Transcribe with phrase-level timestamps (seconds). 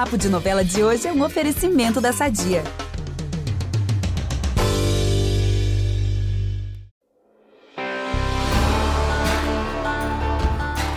[0.00, 2.64] Papo de Novela de hoje é um oferecimento da Sadia.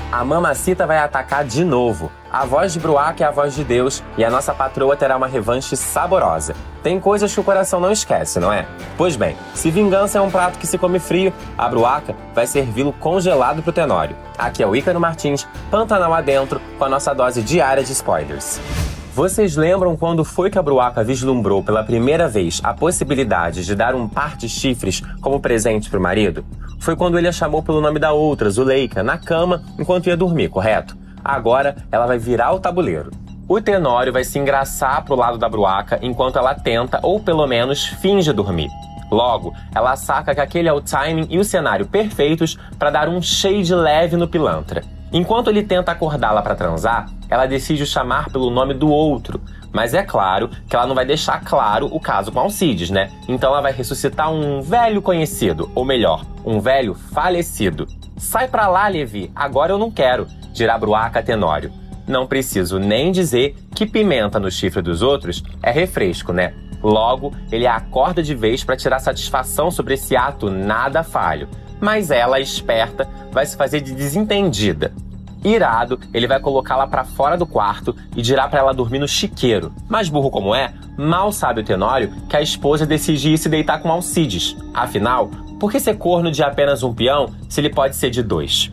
[0.10, 2.10] A mamacita vai atacar de novo.
[2.32, 5.28] A voz de Bruaca é a voz de Deus e a nossa patroa terá uma
[5.28, 6.56] revanche saborosa.
[6.82, 8.66] Tem coisas que o coração não esquece, não é?
[8.98, 12.94] Pois bem, se vingança é um prato que se come frio, a Bruaca vai servi-lo
[12.94, 14.16] congelado pro Tenório.
[14.38, 18.62] Aqui é o Ícaro Martins, Pantanal adentro, com a nossa dose diária de spoilers.
[19.16, 23.94] Vocês lembram quando foi que a Bruaca vislumbrou pela primeira vez a possibilidade de dar
[23.94, 26.44] um par de chifres como presente pro marido?
[26.84, 30.50] foi quando ele a chamou pelo nome da outra, Zuleika, na cama enquanto ia dormir,
[30.50, 30.98] correto?
[31.24, 33.10] Agora ela vai virar o tabuleiro.
[33.48, 37.86] O Tenório vai se engraçar pro lado da Bruaca enquanto ela tenta, ou pelo menos
[37.86, 38.70] finge dormir.
[39.10, 43.22] Logo, ela saca que aquele é o timing e o cenário perfeitos para dar um
[43.22, 44.84] shade leve no pilantra.
[45.14, 49.40] Enquanto ele tenta acordá-la para transar, ela decide o chamar pelo nome do outro.
[49.72, 53.12] Mas é claro que ela não vai deixar claro o caso com Alcides, né?
[53.28, 57.88] Então ela vai ressuscitar um velho conhecido, ou melhor, um velho falecido.
[58.18, 61.72] Sai pra lá, Levi, agora eu não quero, dirá Bruaca Tenório.
[62.08, 66.56] Não preciso nem dizer que pimenta no chifre dos outros é refresco, né?
[66.82, 71.48] Logo, ele acorda de vez para tirar satisfação sobre esse ato nada falho
[71.84, 74.94] mas ela, esperta, vai se fazer de desentendida.
[75.44, 79.74] Irado, ele vai colocá-la para fora do quarto e dirá para ela dormir no chiqueiro.
[79.90, 83.82] Mas burro como é, mal sabe o Tenório que a esposa decide ir se deitar
[83.82, 84.56] com Alcides.
[84.74, 88.72] Afinal, por que ser corno de apenas um peão se ele pode ser de dois?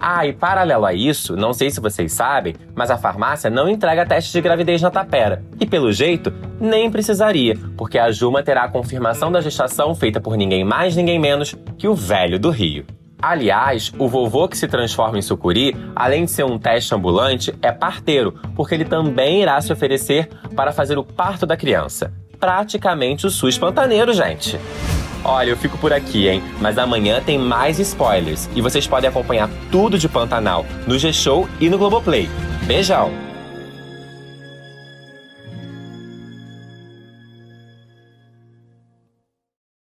[0.00, 4.06] Ah, e paralelo a isso, não sei se vocês sabem, mas a farmácia não entrega
[4.06, 5.44] teste de gravidez na tapera.
[5.60, 10.36] E pelo jeito, nem precisaria, porque a Juma terá a confirmação da gestação feita por
[10.36, 12.84] ninguém mais, ninguém menos que o velho do Rio.
[13.20, 17.72] Aliás, o vovô que se transforma em sucuri, além de ser um teste ambulante, é
[17.72, 22.12] parteiro, porque ele também irá se oferecer para fazer o parto da criança.
[22.38, 24.58] Praticamente o SUS pantaneiro, gente.
[25.24, 26.40] Olha, eu fico por aqui, hein?
[26.60, 31.68] Mas amanhã tem mais spoilers e vocês podem acompanhar tudo de Pantanal no G-Show e
[31.68, 32.28] no Globoplay.
[32.66, 33.27] Beijão!